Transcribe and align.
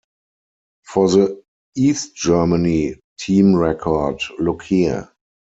For 0.87 1.09
the 1.09 1.43
East 1.77 2.15
Germany 2.15 2.95
team 3.19 3.55
record, 3.55 4.23
look 4.39 4.63
here. 4.63 5.11